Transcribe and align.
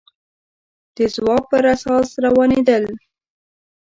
د 0.95 0.97
ځواب 1.15 1.43
پر 1.51 1.63
اساس 1.73 2.07
روانېدل 2.25 2.83